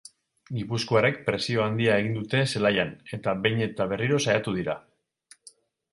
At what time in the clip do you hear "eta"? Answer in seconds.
3.19-3.35, 3.69-3.91